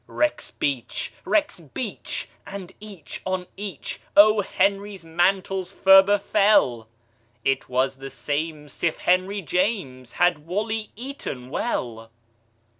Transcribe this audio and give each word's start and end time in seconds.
Rexbeach! 0.09 1.11
rexbeach! 1.25 2.25
and 2.47 2.73
each 2.79 3.21
on 3.23 3.45
each 3.55 3.99
O. 4.17 4.41
Henry's 4.41 5.05
mantles 5.05 5.71
ferber 5.71 6.17
fell. 6.17 6.87
It 7.45 7.69
was 7.69 7.97
the 7.97 8.09
same'sif 8.09 8.97
henryjames 8.97 10.13
Had 10.13 10.47
wally 10.47 10.89
eaton 10.95 11.51
well. 11.51 12.09